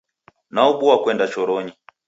[0.53, 1.73] Naubua kwenda choronyi